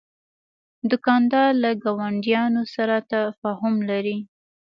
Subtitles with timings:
[0.89, 4.17] دوکاندار له ګاونډیانو سره تفاهم لري.